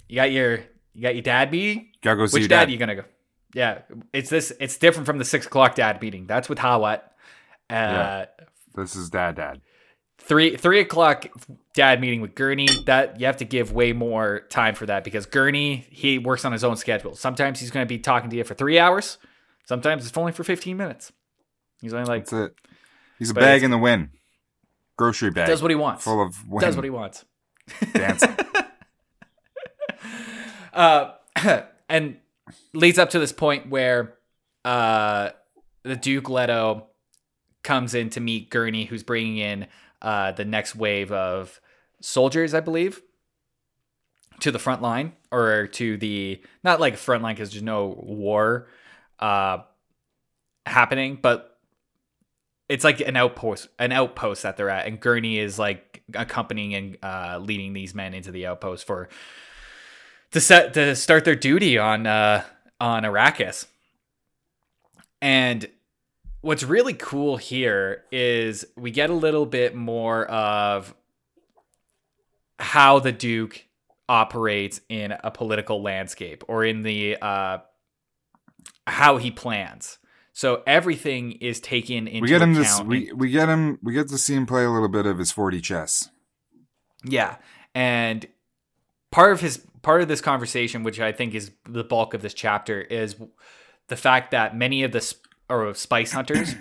You 0.07 0.15
got 0.15 0.31
your 0.31 0.59
you 0.93 1.01
got 1.01 1.15
your 1.15 1.21
dad 1.23 1.51
meeting. 1.51 1.89
Gotta 2.01 2.17
go 2.17 2.25
see 2.27 2.35
Which 2.35 2.41
your 2.41 2.49
dad 2.49 2.65
dad. 2.65 2.71
you 2.71 2.77
gonna 2.77 2.95
go? 2.95 3.03
Yeah, 3.53 3.79
it's 4.13 4.29
this. 4.29 4.53
It's 4.59 4.77
different 4.77 5.05
from 5.05 5.17
the 5.17 5.25
six 5.25 5.45
o'clock 5.45 5.75
dad 5.75 6.01
meeting. 6.01 6.25
That's 6.27 6.47
with 6.49 6.59
Hawat. 6.59 7.01
Uh, 7.69 7.73
Yeah. 7.73 8.25
This 8.75 8.95
is 8.95 9.09
dad 9.09 9.35
dad. 9.35 9.61
Three 10.23 10.55
three 10.55 10.79
o'clock 10.79 11.25
dad 11.73 11.99
meeting 11.99 12.21
with 12.21 12.35
Gurney. 12.35 12.67
That 12.85 13.19
you 13.19 13.25
have 13.25 13.37
to 13.37 13.45
give 13.45 13.71
way 13.71 13.93
more 13.93 14.41
time 14.49 14.75
for 14.75 14.85
that 14.85 15.03
because 15.03 15.25
Gurney 15.25 15.87
he 15.89 16.17
works 16.17 16.45
on 16.45 16.51
his 16.51 16.63
own 16.63 16.77
schedule. 16.77 17.15
Sometimes 17.15 17.59
he's 17.59 17.71
going 17.71 17.85
to 17.85 17.89
be 17.89 17.99
talking 17.99 18.29
to 18.29 18.35
you 18.35 18.43
for 18.43 18.53
three 18.53 18.79
hours. 18.79 19.17
Sometimes 19.65 20.07
it's 20.07 20.17
only 20.17 20.31
for 20.31 20.43
fifteen 20.43 20.77
minutes. 20.77 21.11
He's 21.81 21.93
only 21.93 22.05
like 22.05 22.25
That's 22.25 22.51
it. 22.51 22.55
He's 23.19 23.31
a 23.31 23.33
bag 23.33 23.63
in 23.63 23.71
the 23.71 23.77
wind. 23.77 24.09
Grocery 24.97 25.31
bag. 25.31 25.47
does 25.47 25.61
what 25.61 25.71
he 25.71 25.75
wants. 25.75 26.03
full 26.03 26.21
of 26.21 26.47
wind. 26.47 26.61
Does 26.61 26.75
what 26.75 26.83
he 26.83 26.89
wants. 26.89 27.25
dancing. 27.93 28.33
uh, 30.73 31.11
and 31.89 32.17
leads 32.73 32.99
up 32.99 33.11
to 33.11 33.19
this 33.19 33.31
point 33.31 33.69
where 33.69 34.15
uh, 34.65 35.29
the 35.83 35.95
Duke 35.95 36.29
Leto 36.29 36.87
comes 37.63 37.93
in 37.93 38.09
to 38.11 38.19
meet 38.19 38.49
Gurney, 38.49 38.85
who's 38.85 39.03
bringing 39.03 39.37
in 39.37 39.67
uh, 40.01 40.31
the 40.31 40.45
next 40.45 40.75
wave 40.75 41.11
of 41.11 41.59
soldiers, 42.01 42.53
I 42.53 42.59
believe, 42.59 43.01
to 44.39 44.51
the 44.51 44.59
front 44.59 44.81
line 44.81 45.13
or 45.31 45.67
to 45.67 45.97
the 45.97 46.41
not 46.63 46.79
like 46.79 46.97
front 46.97 47.23
line 47.23 47.35
because 47.35 47.51
there's 47.51 47.63
no 47.63 47.95
war 48.01 48.67
uh, 49.19 49.59
happening, 50.65 51.19
but 51.21 51.57
it's 52.67 52.83
like 52.83 53.01
an 53.01 53.17
outpost, 53.17 53.67
an 53.79 53.91
outpost 53.91 54.43
that 54.43 54.57
they're 54.57 54.69
at, 54.69 54.87
and 54.87 54.99
Gurney 54.99 55.37
is 55.37 55.59
like 55.59 56.03
accompanying 56.13 56.73
and 56.73 56.97
uh, 57.03 57.39
leading 57.41 57.73
these 57.73 57.93
men 57.93 58.13
into 58.13 58.31
the 58.31 58.47
outpost 58.47 58.87
for 58.87 59.09
to 60.31 60.39
set 60.39 60.73
to 60.73 60.95
start 60.95 61.25
their 61.25 61.35
duty 61.35 61.77
on 61.77 62.07
uh, 62.07 62.43
on 62.79 63.03
Arrakis. 63.03 63.65
And 65.21 65.67
what's 66.41 66.63
really 66.63 66.93
cool 66.93 67.37
here 67.37 68.03
is 68.11 68.65
we 68.75 68.91
get 68.91 69.09
a 69.09 69.13
little 69.13 69.45
bit 69.45 69.75
more 69.75 70.25
of 70.25 70.93
how 72.59 72.99
the 72.99 73.11
Duke 73.11 73.65
operates 74.09 74.81
in 74.89 75.13
a 75.23 75.31
political 75.31 75.81
landscape 75.81 76.43
or 76.47 76.65
in 76.65 76.83
the 76.83 77.17
uh, 77.21 77.59
how 78.85 79.17
he 79.17 79.31
plans. 79.31 79.97
So 80.33 80.63
everything 80.65 81.33
is 81.33 81.59
taken 81.59 82.07
into 82.07 82.21
we 82.21 82.27
get 82.27 82.41
him 82.41 82.51
account. 82.51 82.89
this. 82.89 83.07
We 83.07 83.11
we 83.13 83.29
get 83.29 83.49
him. 83.49 83.79
We 83.83 83.93
get 83.93 84.07
to 84.09 84.17
see 84.17 84.35
him 84.35 84.45
play 84.45 84.63
a 84.63 84.69
little 84.69 84.89
bit 84.89 85.05
of 85.05 85.17
his 85.17 85.31
4D 85.31 85.61
chess. 85.61 86.09
Yeah, 87.03 87.37
and 87.75 88.25
part 89.11 89.33
of 89.33 89.41
his 89.41 89.65
part 89.81 90.01
of 90.01 90.07
this 90.07 90.21
conversation, 90.21 90.83
which 90.83 90.99
I 90.99 91.11
think 91.11 91.35
is 91.35 91.51
the 91.67 91.83
bulk 91.83 92.13
of 92.13 92.21
this 92.21 92.33
chapter, 92.33 92.81
is 92.81 93.15
the 93.87 93.97
fact 93.97 94.31
that 94.31 94.55
many 94.55 94.83
of 94.83 94.91
the 94.93 95.01
or 95.53 95.73
spice 95.73 96.11
hunters 96.11 96.55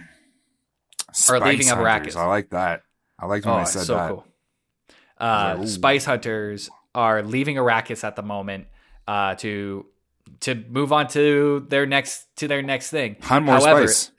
Spice 1.12 1.42
leaving 1.42 1.68
up 1.70 1.78
hunters, 1.78 2.14
Arrakis. 2.14 2.16
I 2.18 2.26
like 2.26 2.50
that. 2.50 2.82
I 3.18 3.26
liked 3.26 3.46
when 3.46 3.54
I 3.54 3.64
said 3.64 3.82
so 3.82 3.94
that. 3.94 4.08
cool. 4.08 4.26
Uh, 5.18 5.56
like, 5.58 5.68
spice 5.68 6.04
hunters 6.04 6.70
are 6.94 7.22
leaving 7.22 7.56
Arrakis 7.56 8.04
at 8.04 8.16
the 8.16 8.22
moment 8.22 8.66
uh, 9.06 9.34
to 9.36 9.86
to 10.40 10.54
move 10.54 10.92
on 10.92 11.08
to 11.08 11.66
their 11.68 11.86
next 11.86 12.26
to 12.36 12.48
their 12.48 12.62
next 12.62 12.90
thing. 12.90 13.16
Hunt 13.20 13.44
more 13.44 13.56
However, 13.56 13.88
spice. 13.88 14.12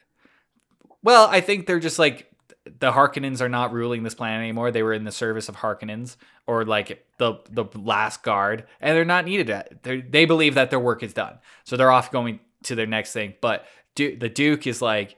Well, 1.03 1.27
I 1.27 1.41
think 1.41 1.65
they're 1.65 1.79
just 1.79 1.97
like 1.97 2.29
the 2.65 2.91
Harkonnens 2.91 3.41
are 3.41 3.49
not 3.49 3.73
ruling 3.73 4.03
this 4.03 4.13
planet 4.13 4.39
anymore. 4.39 4.71
They 4.71 4.83
were 4.83 4.93
in 4.93 5.03
the 5.03 5.11
service 5.11 5.49
of 5.49 5.55
Harkonnens 5.55 6.17
or 6.45 6.65
like 6.65 7.05
the 7.17 7.39
the 7.49 7.65
last 7.75 8.21
guard, 8.21 8.65
and 8.79 8.95
they're 8.95 9.05
not 9.05 9.25
needed. 9.25 9.49
At, 9.49 9.83
they 9.83 10.01
they 10.01 10.25
believe 10.25 10.55
that 10.55 10.69
their 10.69 10.79
work 10.79 11.01
is 11.01 11.13
done, 11.13 11.39
so 11.63 11.77
they're 11.77 11.91
off 11.91 12.11
going 12.11 12.39
to 12.63 12.75
their 12.75 12.85
next 12.85 13.13
thing. 13.13 13.33
But 13.41 13.65
du- 14.09 14.17
the 14.17 14.29
Duke 14.29 14.67
is 14.67 14.81
like, 14.81 15.15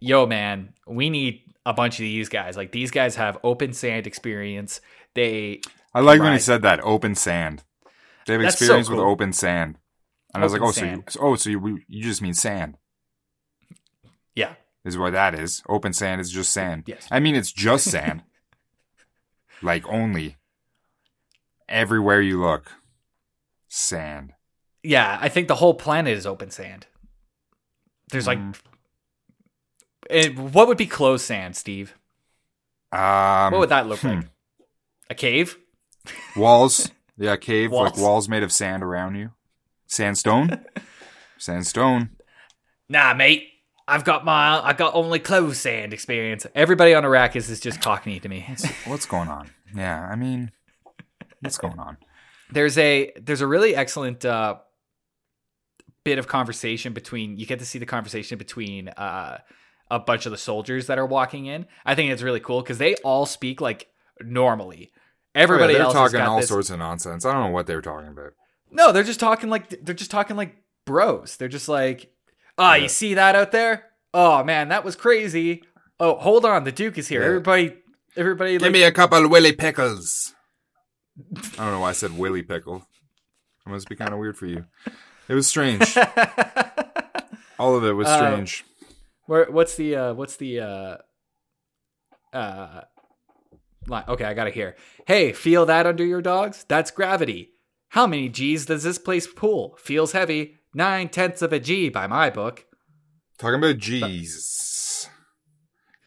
"Yo, 0.00 0.26
man, 0.26 0.74
we 0.86 1.10
need 1.10 1.42
a 1.64 1.72
bunch 1.72 1.94
of 1.94 2.02
these 2.02 2.28
guys. 2.28 2.56
Like 2.56 2.72
these 2.72 2.90
guys 2.90 3.16
have 3.16 3.38
open 3.42 3.72
sand 3.72 4.06
experience. 4.06 4.80
They 5.14 5.60
I 5.94 6.00
like 6.00 6.20
when 6.20 6.32
he 6.32 6.38
said 6.38 6.62
that 6.62 6.80
open 6.82 7.14
sand. 7.14 7.62
They 8.26 8.34
have 8.34 8.42
That's 8.42 8.58
so 8.58 8.64
experience 8.64 8.88
with 8.88 9.00
open 9.00 9.32
sand, 9.32 9.78
and 10.32 10.42
I 10.42 10.46
was 10.46 10.52
like, 10.52 10.62
Open 10.62 11.04
oh, 11.06 11.10
so 11.10 11.20
you, 11.20 11.26
oh, 11.26 11.34
so 11.36 11.50
you, 11.50 11.80
you 11.88 12.02
just 12.02 12.22
mean 12.22 12.34
sand? 12.34 12.76
yeah 14.34 14.54
Is 14.84 14.96
what 14.96 15.12
that 15.12 15.34
is. 15.34 15.62
Open 15.68 15.92
sand 15.92 16.20
is 16.20 16.30
just 16.30 16.52
sand. 16.52 16.84
Yes. 16.86 17.06
I 17.10 17.20
mean, 17.20 17.34
it's 17.34 17.52
just 17.52 17.90
sand. 17.90 18.22
like 19.62 19.86
only. 19.88 20.36
Everywhere 21.68 22.20
you 22.20 22.40
look, 22.40 22.70
sand. 23.68 24.34
yeah. 24.82 25.18
I 25.20 25.28
think 25.28 25.48
the 25.48 25.56
whole 25.56 25.74
planet 25.74 26.16
is 26.16 26.26
open 26.26 26.50
sand. 26.50 26.86
There's 28.12 28.26
like, 28.28 28.38
Mm. 28.38 28.56
it, 30.08 30.38
what 30.38 30.68
would 30.68 30.78
be 30.78 30.86
closed 30.86 31.24
sand, 31.24 31.56
Steve? 31.56 31.94
Um, 32.92 33.52
What 33.52 33.58
would 33.60 33.68
that 33.70 33.88
look 33.88 34.00
hmm. 34.00 34.08
like? 34.08 34.28
A 35.10 35.14
cave? 35.14 35.58
walls. 36.36 36.90
Yeah, 37.16 37.36
cave 37.36 37.72
like 37.72 37.94
Walls. 37.96 38.00
walls 38.00 38.28
made 38.28 38.42
of 38.42 38.52
sand 38.52 38.82
around 38.82 39.16
you. 39.16 39.30
Sandstone. 39.86 40.64
Sandstone. 41.38 42.10
Nah, 42.88 43.14
mate. 43.14 43.48
I've 43.88 44.04
got 44.04 44.24
my 44.24 44.60
I 44.62 44.74
got 44.74 44.94
only 44.94 45.18
closed 45.18 45.56
sand 45.56 45.92
experience. 45.92 46.46
Everybody 46.54 46.94
on 46.94 47.02
Arrakis 47.02 47.50
is 47.50 47.58
just 47.58 47.80
cockney 47.80 48.20
to 48.20 48.28
me. 48.28 48.46
What's 48.86 49.06
going 49.06 49.28
on? 49.28 49.50
Yeah, 49.74 50.00
I 50.00 50.14
mean, 50.14 50.52
what's 51.40 51.58
going 51.58 51.78
on? 51.80 51.96
There's 52.52 52.78
a 52.78 53.12
there's 53.20 53.40
a 53.40 53.46
really 53.46 53.74
excellent 53.74 54.24
uh, 54.24 54.56
bit 56.04 56.18
of 56.18 56.26
conversation 56.28 56.92
between 56.92 57.36
you 57.36 57.46
get 57.46 57.58
to 57.60 57.64
see 57.66 57.78
the 57.78 57.86
conversation 57.86 58.38
between 58.38 58.88
uh, 58.88 59.38
a 59.90 59.98
bunch 60.00 60.26
of 60.26 60.32
the 60.32 60.38
soldiers 60.38 60.86
that 60.88 60.98
are 60.98 61.06
walking 61.06 61.46
in. 61.46 61.66
I 61.84 61.94
think 61.94 62.10
it's 62.10 62.22
really 62.22 62.40
cool 62.40 62.62
because 62.62 62.78
they 62.78 62.94
all 62.96 63.26
speak 63.26 63.60
like 63.60 63.88
normally. 64.20 64.90
Everybody 65.34 65.74
Oh, 65.74 65.76
they're 65.78 65.86
else 65.86 65.92
talking 65.94 66.20
all 66.20 66.40
this- 66.40 66.48
sorts 66.48 66.70
of 66.70 66.78
nonsense. 66.78 67.24
I 67.24 67.32
don't 67.32 67.44
know 67.44 67.50
what 67.50 67.66
they 67.66 67.74
were 67.74 67.82
talking 67.82 68.08
about. 68.08 68.32
No, 68.70 68.90
they're 68.92 69.02
just 69.02 69.20
talking 69.20 69.48
like 69.50 69.68
they're 69.84 69.94
just 69.94 70.10
talking 70.10 70.36
like 70.36 70.56
bros. 70.86 71.36
They're 71.36 71.48
just 71.48 71.68
like, 71.68 72.12
oh, 72.58 72.72
Yeah. 72.74 72.82
you 72.82 72.88
see 72.88 73.14
that 73.14 73.34
out 73.34 73.52
there? 73.52 73.84
Oh 74.14 74.42
man, 74.44 74.68
that 74.68 74.84
was 74.84 74.96
crazy. 74.96 75.62
Oh, 76.00 76.16
hold 76.16 76.44
on, 76.44 76.64
the 76.64 76.72
Duke 76.72 76.98
is 76.98 77.08
here. 77.08 77.20
Yeah. 77.20 77.26
Everybody, 77.28 77.74
everybody, 78.16 78.52
Give 78.52 78.62
like, 78.62 78.72
me 78.72 78.82
a 78.82 78.90
couple 78.92 79.28
Willy 79.28 79.52
Pickles. 79.52 80.34
I 81.34 81.64
don't 81.64 81.72
know 81.72 81.80
why 81.80 81.90
I 81.90 81.92
said 81.92 82.16
Willy 82.18 82.42
Pickle. 82.42 82.86
It 83.66 83.70
must 83.70 83.88
be 83.88 83.94
kind 83.94 84.12
of 84.12 84.18
weird 84.18 84.36
for 84.36 84.46
you. 84.46 84.64
It 85.28 85.34
was 85.34 85.46
strange. 85.46 85.96
All 87.58 87.76
of 87.76 87.84
it 87.84 87.92
was 87.92 88.08
Uh, 88.08 88.16
strange. 88.16 88.64
Where, 89.26 89.50
what's 89.50 89.76
the 89.76 89.94
uh, 89.96 90.14
what's 90.14 90.36
the 90.36 90.60
uh, 90.60 90.96
uh, 92.32 92.80
line? 93.86 94.04
Okay, 94.08 94.24
I 94.24 94.34
got 94.34 94.48
it 94.48 94.54
here. 94.54 94.76
Hey, 95.06 95.32
feel 95.32 95.64
that 95.66 95.86
under 95.86 96.04
your 96.04 96.22
dogs? 96.22 96.64
That's 96.68 96.90
gravity. 96.90 97.50
How 97.90 98.06
many 98.06 98.28
G's 98.28 98.66
does 98.66 98.82
this 98.82 98.98
place 98.98 99.26
pull? 99.26 99.76
Feels 99.78 100.12
heavy. 100.12 100.56
Nine 100.74 101.08
tenths 101.08 101.42
of 101.42 101.52
a 101.52 101.60
G 101.60 101.88
by 101.88 102.06
my 102.06 102.30
book. 102.30 102.64
Talking 103.38 103.58
about 103.58 103.78
G's. 103.78 105.08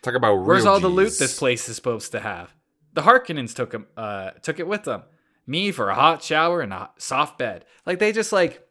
Talk 0.01 0.15
about 0.15 0.43
Where's 0.45 0.65
all 0.65 0.79
the 0.79 0.87
loot 0.87 1.13
this 1.17 1.37
place 1.37 1.67
is 1.69 1.75
supposed 1.75 2.11
to 2.11 2.19
have? 2.19 2.53
The 2.93 3.01
Harkonnens 3.01 3.53
took 3.55 3.73
'em- 3.73 3.87
uh, 3.97 4.31
took 4.41 4.59
it 4.59 4.67
with 4.67 4.83
them. 4.83 5.03
Me 5.47 5.71
for 5.71 5.89
a 5.89 5.95
hot 5.95 6.23
shower 6.23 6.61
and 6.61 6.73
a 6.73 6.89
soft 6.97 7.37
bed. 7.37 7.65
Like 7.85 7.99
they 7.99 8.11
just 8.11 8.31
like 8.31 8.64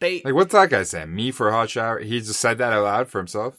they 0.00 0.22
Like, 0.24 0.34
what's 0.34 0.52
that 0.52 0.70
guy 0.70 0.82
saying? 0.82 1.14
Me 1.14 1.30
for 1.30 1.48
a 1.48 1.52
hot 1.52 1.70
shower? 1.70 1.98
He 2.00 2.18
just 2.20 2.40
said 2.40 2.58
that 2.58 2.72
out 2.72 2.84
loud 2.84 3.08
for 3.08 3.18
himself. 3.18 3.56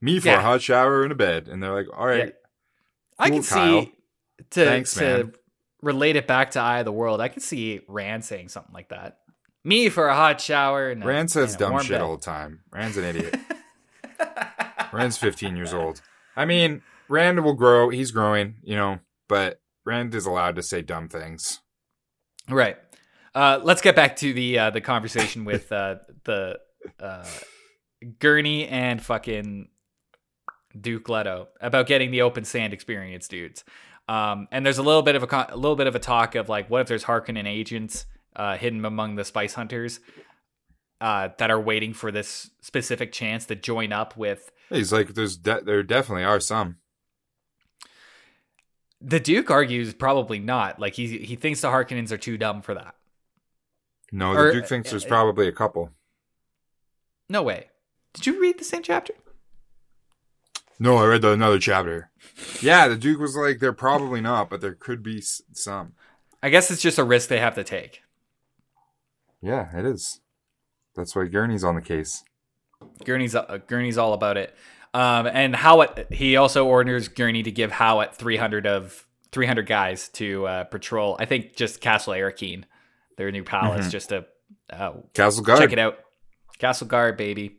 Me 0.00 0.18
for 0.18 0.28
Yeah. 0.28 0.38
a 0.38 0.42
hot 0.42 0.62
shower 0.62 1.02
and 1.02 1.12
a 1.12 1.14
bed, 1.14 1.48
and 1.48 1.62
they're 1.62 1.72
like, 1.74 1.86
"All 1.96 2.06
right, 2.06 2.34
I 3.18 3.28
cool, 3.30 3.38
can 3.40 3.46
Kyle. 3.48 3.82
see 3.82 3.92
to 4.50 4.64
Thanks, 4.64 4.94
to 4.94 5.00
man. 5.00 5.34
relate 5.82 6.16
it 6.16 6.26
back 6.26 6.50
to 6.52 6.60
Eye 6.60 6.80
of 6.80 6.84
the 6.86 6.92
World. 6.92 7.20
I 7.20 7.28
can 7.28 7.40
see 7.40 7.80
Rand 7.86 8.24
saying 8.24 8.48
something 8.48 8.74
like 8.74 8.88
that. 8.88 9.18
Me 9.64 9.88
for 9.88 10.08
a 10.08 10.14
hot 10.14 10.40
shower 10.40 10.90
and 10.90 11.04
a, 11.04 11.06
Rand 11.06 11.30
says 11.30 11.52
and 11.54 11.62
a 11.62 11.64
dumb 11.68 11.80
shit 11.82 11.90
bed. 11.92 12.00
all 12.00 12.16
the 12.16 12.22
time. 12.24 12.60
Rand's 12.72 12.96
an 12.96 13.04
idiot. 13.04 13.36
Rand's 14.92 15.16
15 15.16 15.56
years 15.56 15.72
old. 15.72 16.02
I 16.36 16.44
mean, 16.44 16.82
Rand 17.08 17.44
will 17.44 17.54
grow. 17.54 17.88
He's 17.90 18.10
growing, 18.10 18.56
you 18.62 18.74
know, 18.76 18.98
but 19.28 19.60
Rand 19.84 20.14
is 20.14 20.26
allowed 20.26 20.56
to 20.56 20.62
say 20.62 20.82
dumb 20.82 21.08
things. 21.08 21.60
Right. 22.48 22.76
Uh, 23.34 23.60
let's 23.62 23.80
get 23.80 23.96
back 23.96 24.16
to 24.16 24.32
the 24.32 24.58
uh, 24.58 24.70
the 24.70 24.80
conversation 24.80 25.44
with 25.46 25.70
uh, 25.72 25.96
the 26.24 26.58
uh, 27.00 27.26
Gurney 28.18 28.66
and 28.68 29.02
fucking 29.02 29.68
Duke 30.78 31.08
Leto 31.08 31.48
about 31.60 31.86
getting 31.86 32.10
the 32.10 32.22
open 32.22 32.44
sand 32.44 32.72
experience, 32.72 33.28
dudes. 33.28 33.64
Um, 34.08 34.48
and 34.50 34.66
there's 34.66 34.78
a 34.78 34.82
little 34.82 35.02
bit 35.02 35.14
of 35.14 35.22
a 35.22 35.26
con- 35.26 35.46
a 35.50 35.56
little 35.56 35.76
bit 35.76 35.86
of 35.86 35.94
a 35.94 35.98
talk 36.00 36.34
of 36.34 36.48
like, 36.48 36.68
what 36.68 36.80
if 36.82 36.88
there's 36.88 37.04
Harkonnen 37.04 37.46
agents 37.46 38.04
uh, 38.36 38.56
hidden 38.56 38.84
among 38.84 39.14
the 39.14 39.24
Spice 39.24 39.54
Hunters 39.54 40.00
uh, 41.00 41.28
that 41.38 41.50
are 41.50 41.60
waiting 41.60 41.94
for 41.94 42.10
this 42.10 42.50
specific 42.60 43.12
chance 43.12 43.46
to 43.46 43.54
join 43.54 43.92
up 43.92 44.16
with 44.16 44.50
He's 44.68 44.92
like, 44.92 45.14
there's 45.14 45.36
de- 45.36 45.60
there 45.62 45.82
definitely 45.82 46.24
are 46.24 46.40
some. 46.40 46.78
the 49.00 49.20
Duke? 49.20 49.50
Argues 49.50 49.94
probably 49.94 50.38
not. 50.38 50.78
Like 50.80 50.94
he 50.94 51.18
he 51.18 51.36
thinks 51.36 51.60
the 51.60 51.68
Harkonnens 51.68 52.10
are 52.10 52.18
too 52.18 52.36
dumb 52.36 52.62
for 52.62 52.74
that. 52.74 52.94
No, 54.12 54.34
the 54.34 54.40
Or- 54.40 54.52
Duke 54.52 54.66
thinks 54.66 54.90
there's 54.90 55.04
uh, 55.04 55.08
probably 55.08 55.48
a 55.48 55.52
couple. 55.52 55.90
No 57.28 57.42
way. 57.42 57.68
Did 58.12 58.26
you 58.26 58.40
read 58.40 58.58
the 58.58 58.64
same 58.64 58.82
chapter? 58.82 59.14
No, 60.78 60.96
I 60.98 61.06
read 61.06 61.22
the, 61.22 61.32
another 61.32 61.58
chapter. 61.58 62.10
Yeah, 62.60 62.88
the 62.88 62.96
Duke 62.96 63.20
was 63.20 63.36
like, 63.36 63.58
they're 63.58 63.72
probably 63.72 64.20
not, 64.20 64.50
but 64.50 64.60
there 64.60 64.74
could 64.74 65.02
be 65.02 65.20
some. 65.22 65.94
I 66.42 66.50
guess 66.50 66.70
it's 66.70 66.82
just 66.82 66.98
a 66.98 67.04
risk 67.04 67.28
they 67.28 67.38
have 67.38 67.54
to 67.54 67.64
take. 67.64 68.02
Yeah, 69.40 69.76
it 69.76 69.84
is. 69.86 70.20
That's 70.94 71.16
why 71.16 71.26
Gurney's 71.26 71.64
on 71.64 71.74
the 71.74 71.80
case. 71.80 72.24
Gurney's 73.04 73.34
uh, 73.34 73.58
Gurney's 73.66 73.96
all 73.96 74.12
about 74.12 74.36
it. 74.36 74.54
Um, 74.92 75.26
and 75.26 75.54
Hawat 75.54 76.12
he 76.12 76.36
also 76.36 76.66
orders 76.66 77.08
Gurney 77.08 77.42
to 77.44 77.50
give 77.50 77.70
Hawat 77.70 78.14
300 78.14 78.66
of 78.66 79.06
300 79.30 79.66
guys 79.66 80.08
to 80.10 80.46
uh, 80.46 80.64
patrol. 80.64 81.16
I 81.18 81.24
think 81.24 81.56
just 81.56 81.80
Castle 81.80 82.12
Arrakeen, 82.12 82.64
their 83.16 83.30
new 83.32 83.44
palace, 83.44 83.86
Mhm. 83.86 83.90
just 83.90 84.08
to 84.10 84.26
uh, 84.70 84.92
Castle 85.14 85.42
Guard. 85.44 85.58
check 85.60 85.72
it 85.72 85.78
out. 85.78 85.98
Castle 86.58 86.86
Guard, 86.86 87.16
baby. 87.16 87.56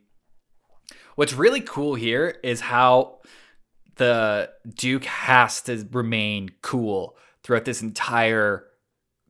What's 1.16 1.32
really 1.32 1.60
cool 1.60 1.94
here 1.94 2.38
is 2.42 2.60
how 2.60 3.20
the 3.96 4.50
Duke 4.68 5.04
has 5.04 5.62
to 5.62 5.86
remain 5.92 6.50
cool 6.62 7.16
throughout 7.42 7.64
this 7.64 7.82
entire 7.82 8.64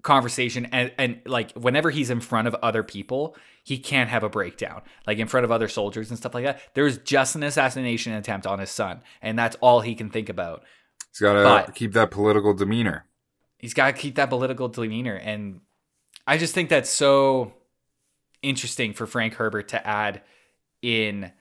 conversation 0.02 0.66
and 0.66 0.92
and 0.98 1.20
like 1.24 1.52
whenever 1.52 1.90
he's 1.90 2.10
in 2.10 2.20
front 2.20 2.46
of 2.46 2.54
other 2.56 2.82
people 2.82 3.34
he 3.62 3.78
can't 3.78 4.10
have 4.10 4.22
a 4.22 4.28
breakdown 4.28 4.82
like 5.06 5.16
in 5.16 5.26
front 5.26 5.44
of 5.44 5.50
other 5.50 5.66
soldiers 5.66 6.10
and 6.10 6.18
stuff 6.18 6.34
like 6.34 6.44
that 6.44 6.60
there's 6.74 6.98
just 6.98 7.34
an 7.36 7.42
assassination 7.42 8.12
attempt 8.12 8.46
on 8.46 8.58
his 8.58 8.68
son 8.70 9.00
and 9.22 9.38
that's 9.38 9.56
all 9.62 9.80
he 9.80 9.94
can 9.94 10.10
think 10.10 10.28
about 10.28 10.62
He's 11.10 11.20
got 11.20 11.66
to 11.66 11.72
keep 11.72 11.94
that 11.94 12.10
political 12.10 12.52
demeanor. 12.52 13.06
he's 13.56 13.72
got 13.72 13.86
to 13.86 13.92
keep 13.94 14.16
that 14.16 14.28
political 14.28 14.68
demeanor 14.68 15.14
and 15.14 15.60
I 16.26 16.38
just 16.38 16.54
think 16.54 16.68
that's 16.68 16.90
so 16.90 17.52
interesting 18.42 18.92
for 18.92 19.06
Frank 19.06 19.34
Herbert 19.34 19.68
to 19.68 19.86
add 19.86 20.22
in 20.82 21.32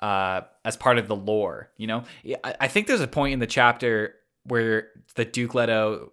uh, 0.00 0.42
as 0.64 0.76
part 0.76 0.98
of 0.98 1.08
the 1.08 1.16
lore. 1.16 1.70
You 1.76 1.86
know, 1.86 2.04
I, 2.44 2.68
think 2.68 2.86
there's 2.86 3.00
a 3.00 3.08
point 3.08 3.32
in 3.32 3.38
the 3.38 3.46
chapter 3.46 4.14
where 4.44 4.88
the 5.14 5.24
Duke 5.24 5.54
Leto 5.54 6.12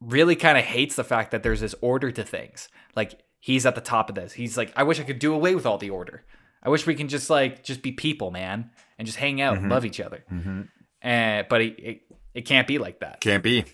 really 0.00 0.36
kind 0.36 0.58
of 0.58 0.64
hates 0.64 0.96
the 0.96 1.04
fact 1.04 1.30
that 1.30 1.42
there's 1.42 1.60
this 1.60 1.74
order 1.80 2.10
to 2.10 2.24
things. 2.24 2.68
Like 2.96 3.20
he's 3.40 3.66
at 3.66 3.74
the 3.74 3.80
top 3.80 4.08
of 4.08 4.14
this. 4.14 4.32
He's 4.32 4.56
like, 4.56 4.72
I 4.76 4.82
wish 4.82 5.00
I 5.00 5.04
could 5.04 5.18
do 5.18 5.34
away 5.34 5.54
with 5.54 5.66
all 5.66 5.78
the 5.78 5.90
order. 5.90 6.24
I 6.62 6.68
wish 6.68 6.86
we 6.86 6.94
can 6.94 7.08
just 7.08 7.28
like 7.28 7.64
just 7.64 7.82
be 7.82 7.92
people, 7.92 8.30
man, 8.30 8.70
and 8.98 9.06
just 9.06 9.18
hang 9.18 9.40
out 9.40 9.58
and 9.58 9.68
love 9.68 9.84
each 9.84 10.00
other. 10.00 10.24
Mm-hmm. 10.32 10.62
And 11.02 11.46
but 11.48 11.60
it, 11.60 11.78
it 11.78 12.00
it 12.34 12.42
can't 12.42 12.68
be 12.68 12.78
like 12.78 13.00
that. 13.00 13.20
Can't 13.20 13.42
be. 13.42 13.64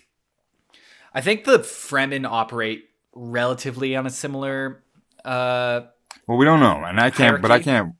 I 1.13 1.21
think 1.21 1.43
the 1.43 1.59
Fremen 1.59 2.27
operate 2.27 2.88
relatively 3.15 3.95
on 3.95 4.05
a 4.05 4.09
similar. 4.09 4.83
uh 5.25 5.81
Well, 6.27 6.37
we 6.37 6.45
don't 6.45 6.59
know, 6.59 6.83
and 6.83 6.99
I 6.99 7.09
can't. 7.09 7.41
But 7.41 7.51
I 7.51 7.59
can't. 7.59 7.93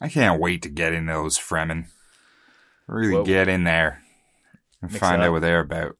I 0.00 0.08
can't 0.08 0.40
wait 0.40 0.62
to 0.62 0.68
get 0.68 0.92
in 0.92 1.06
those 1.06 1.38
Fremen. 1.38 1.86
Really 2.88 3.14
Whoa. 3.14 3.24
get 3.24 3.48
in 3.48 3.64
there 3.64 4.02
and 4.82 4.90
Mix 4.90 5.00
find 5.00 5.22
out 5.22 5.32
what 5.32 5.42
they're 5.42 5.60
about. 5.60 5.96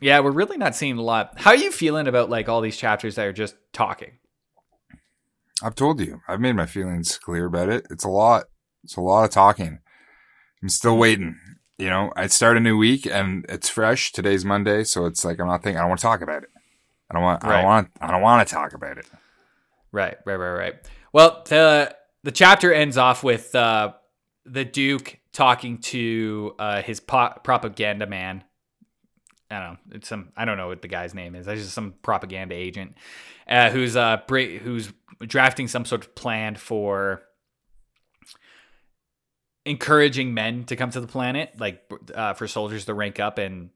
Yeah, 0.00 0.20
we're 0.20 0.32
really 0.32 0.58
not 0.58 0.74
seeing 0.74 0.98
a 0.98 1.02
lot. 1.02 1.32
How 1.36 1.50
are 1.50 1.56
you 1.56 1.70
feeling 1.70 2.06
about 2.06 2.28
like 2.28 2.48
all 2.48 2.60
these 2.60 2.76
chapters 2.76 3.14
that 3.14 3.26
are 3.26 3.32
just 3.32 3.56
talking? 3.72 4.18
I've 5.62 5.74
told 5.74 6.00
you. 6.00 6.20
I've 6.28 6.40
made 6.40 6.54
my 6.54 6.66
feelings 6.66 7.16
clear 7.16 7.46
about 7.46 7.70
it. 7.70 7.86
It's 7.90 8.04
a 8.04 8.10
lot. 8.10 8.44
It's 8.84 8.96
a 8.96 9.00
lot 9.00 9.24
of 9.24 9.30
talking. 9.30 9.78
I'm 10.62 10.68
still 10.68 10.98
waiting. 10.98 11.38
You 11.78 11.88
know, 11.88 12.12
I 12.16 12.26
start 12.26 12.56
a 12.56 12.60
new 12.60 12.76
week 12.76 13.06
and 13.06 13.46
it's 13.48 13.68
fresh. 13.68 14.12
Today's 14.12 14.44
Monday, 14.44 14.84
so 14.84 15.06
it's 15.06 15.24
like 15.24 15.40
I'm 15.40 15.46
not 15.46 15.62
thinking. 15.62 15.78
I 15.78 15.82
don't 15.82 15.90
want 15.90 16.00
to 16.00 16.06
talk 16.06 16.20
about 16.20 16.42
it. 16.42 16.50
I 17.10 17.14
don't 17.14 17.22
want. 17.22 17.44
I 17.44 17.52
don't 17.52 17.64
want. 17.64 17.90
I 18.00 18.10
don't 18.10 18.22
want 18.22 18.46
to 18.46 18.54
talk 18.54 18.74
about 18.74 18.98
it. 18.98 19.06
Right, 19.92 20.16
right, 20.24 20.36
right, 20.36 20.52
right. 20.52 20.74
Well, 21.12 21.42
the 21.46 21.94
the 22.24 22.32
chapter 22.32 22.72
ends 22.72 22.98
off 22.98 23.22
with 23.22 23.54
uh, 23.54 23.92
the 24.44 24.64
Duke 24.64 25.18
talking 25.32 25.78
to 25.78 26.54
uh, 26.58 26.82
his 26.82 27.00
po- 27.00 27.34
propaganda 27.44 28.06
man. 28.06 28.42
I 29.50 29.60
don't 29.60 29.72
know. 29.72 29.96
It's 29.96 30.08
some. 30.08 30.32
I 30.36 30.44
don't 30.44 30.56
know 30.56 30.68
what 30.68 30.82
the 30.82 30.88
guy's 30.88 31.14
name 31.14 31.34
is. 31.34 31.46
It's 31.46 31.62
just 31.62 31.74
some 31.74 31.94
propaganda 32.02 32.54
agent 32.54 32.96
uh, 33.48 33.70
who's 33.70 33.96
uh 33.96 34.18
bra- 34.26 34.58
who's 34.58 34.92
drafting 35.20 35.68
some 35.68 35.84
sort 35.84 36.04
of 36.04 36.14
plan 36.14 36.56
for 36.56 37.22
encouraging 39.64 40.32
men 40.32 40.64
to 40.64 40.76
come 40.76 40.90
to 40.90 41.00
the 41.00 41.06
planet, 41.06 41.52
like 41.58 41.82
uh, 42.14 42.34
for 42.34 42.46
soldiers 42.46 42.84
to 42.86 42.94
rank 42.94 43.20
up 43.20 43.38
and 43.38 43.70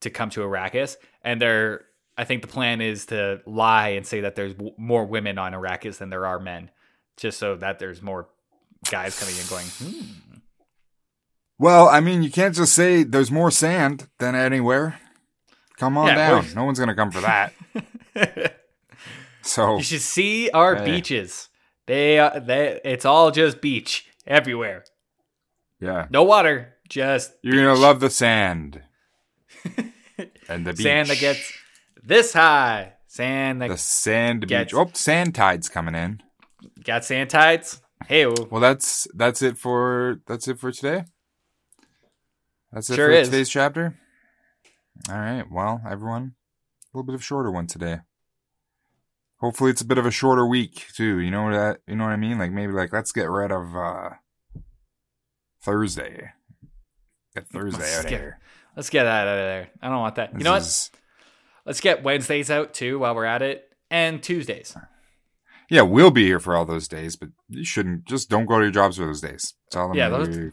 to 0.00 0.10
come 0.10 0.30
to 0.30 0.40
Arrakis. 0.40 0.96
And 1.22 1.40
they're, 1.40 1.84
I 2.18 2.24
think 2.24 2.42
the 2.42 2.48
plan 2.48 2.80
is 2.80 3.06
to 3.06 3.40
lie 3.46 3.90
and 3.90 4.06
say 4.06 4.20
that 4.22 4.36
there's 4.36 4.54
w- 4.54 4.74
more 4.78 5.04
women 5.04 5.38
on 5.38 5.52
Arrakis 5.52 5.98
than 5.98 6.10
there 6.10 6.24
are 6.26 6.38
men, 6.38 6.70
just 7.16 7.38
so 7.38 7.56
that 7.56 7.78
there's 7.78 8.00
more 8.02 8.28
guys 8.90 9.18
coming 9.18 9.36
in 9.36 9.46
going, 9.48 9.66
hmm. 9.66 10.38
Well, 11.58 11.88
I 11.88 12.00
mean, 12.00 12.22
you 12.22 12.30
can't 12.30 12.54
just 12.54 12.74
say 12.74 13.02
there's 13.02 13.30
more 13.30 13.50
sand 13.50 14.08
than 14.18 14.34
anywhere. 14.34 14.98
Come 15.78 15.96
on 15.98 16.08
Yeah, 16.08 16.14
down. 16.14 16.44
well- 16.44 16.54
No 16.54 16.64
one's 16.64 16.78
gonna 16.78 16.94
come 16.94 17.10
for 17.10 17.20
that. 17.20 17.52
So 19.42 19.76
You 19.76 19.82
should 19.84 20.00
see 20.00 20.50
our 20.50 20.82
beaches. 20.84 21.48
They, 21.86 22.18
uh, 22.18 22.40
they, 22.40 22.80
it's 22.84 23.04
all 23.04 23.30
just 23.30 23.60
beach 23.60 24.04
everywhere. 24.26 24.82
yeah, 25.80 26.06
No 26.10 26.24
water, 26.24 26.74
just 26.88 27.32
you're 27.42 27.54
gonna 27.64 27.78
love 27.78 28.00
the 28.00 28.10
sand 28.10 28.82
and 30.48 30.66
the 30.66 30.72
beach. 30.72 30.82
sand 30.82 31.08
that 31.10 31.18
gets 31.20 31.52
this 32.06 32.32
high. 32.32 32.92
Sand 33.08 33.62
the 33.62 33.76
sand 33.76 34.46
gets- 34.46 34.72
beach. 34.72 34.74
Oh, 34.78 34.90
sand 34.94 35.34
tide's 35.34 35.68
coming 35.68 35.94
in. 35.94 36.22
got 36.84 37.04
sand 37.04 37.30
tides. 37.30 37.80
Hey, 38.06 38.26
Well, 38.26 38.60
that's 38.60 39.06
that's 39.14 39.40
it 39.42 39.56
for 39.58 40.20
that's 40.26 40.46
it 40.48 40.58
for 40.58 40.70
today. 40.70 41.04
That's 42.72 42.90
it 42.90 42.96
Sure 42.96 43.06
for 43.08 43.12
is. 43.12 43.28
today's 43.28 43.48
chapter. 43.48 43.96
All 45.08 45.18
right. 45.18 45.44
Well, 45.50 45.80
everyone, 45.88 46.34
a 46.92 46.96
little 46.96 47.06
bit 47.06 47.14
of 47.14 47.24
shorter 47.24 47.50
one 47.50 47.66
today. 47.66 48.00
Hopefully, 49.40 49.70
it's 49.70 49.80
a 49.80 49.86
bit 49.86 49.98
of 49.98 50.04
a 50.06 50.10
shorter 50.10 50.46
week 50.46 50.86
too. 50.94 51.20
You 51.20 51.30
know 51.30 51.50
that? 51.52 51.80
You 51.86 51.96
know 51.96 52.04
what 52.04 52.12
I 52.12 52.16
mean? 52.16 52.38
Like 52.38 52.52
maybe 52.52 52.72
like 52.72 52.92
let's 52.92 53.12
get 53.12 53.30
rid 53.30 53.50
of 53.50 53.74
uh 53.74 54.10
Thursday. 55.62 56.30
Get 57.34 57.48
Thursday 57.48 57.80
Let's 57.80 57.98
out 57.98 58.04
of 58.04 58.10
get- 58.10 58.20
here. 58.20 58.40
let's 58.76 58.90
get 58.90 59.04
that 59.04 59.26
out 59.26 59.38
of 59.38 59.44
there. 59.44 59.68
I 59.82 59.88
don't 59.88 59.98
want 60.00 60.14
that. 60.16 60.32
You 60.32 60.38
This 60.38 60.44
know 60.44 60.52
what? 60.52 60.90
Let's 61.66 61.80
get 61.80 62.02
Wednesdays 62.04 62.50
out 62.50 62.72
too 62.72 63.00
while 63.00 63.14
we're 63.14 63.24
at 63.24 63.42
it, 63.42 63.68
and 63.90 64.22
Tuesdays. 64.22 64.76
Yeah, 65.68 65.82
we'll 65.82 66.12
be 66.12 66.24
here 66.24 66.38
for 66.38 66.54
all 66.56 66.64
those 66.64 66.86
days, 66.86 67.16
but 67.16 67.30
you 67.48 67.64
shouldn't. 67.64 68.04
Just 68.04 68.30
don't 68.30 68.46
go 68.46 68.58
to 68.58 68.64
your 68.66 68.70
jobs 68.72 68.96
for 68.98 69.04
those 69.04 69.20
days. 69.20 69.54
Tell 69.70 69.88
them 69.88 69.96
Yeah, 69.96 70.08
those- 70.10 70.36
you're 70.36 70.52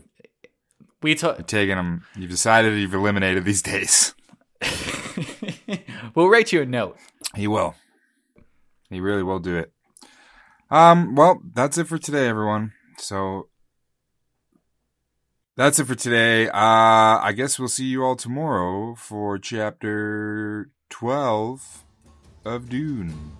We 1.04 1.13
took. 1.13 1.45
taking 1.45 1.76
them. 1.76 2.04
You've 2.15 2.32
decided 2.32 2.80
you've 2.80 2.93
eliminated 2.95 3.45
these 3.45 3.62
days. 3.62 4.15
we'll 6.15 6.30
write 6.30 6.52
you 6.52 6.62
a 6.63 6.65
note. 6.65 6.97
He 7.36 7.47
will. 7.47 7.76
He 8.89 8.99
really 8.99 9.21
will 9.23 9.39
do 9.39 9.56
it. 9.58 9.71
Um, 10.71 11.13
well, 11.13 11.41
that's 11.54 11.78
it 11.78 11.86
for 11.88 11.99
today, 11.99 12.28
everyone. 12.28 12.71
So 12.97 13.49
that's 15.56 15.78
it 15.80 15.86
for 15.86 15.95
today. 15.95 16.47
Uh, 16.47 16.54
I 17.21 17.34
guess 17.36 17.60
we'll 17.60 17.67
see 17.67 17.86
you 17.86 18.04
all 18.04 18.15
tomorrow 18.15 18.95
for 18.95 19.38
chapter 19.38 20.69
12 20.94 21.84
of 22.46 22.70
Dune. 22.70 23.32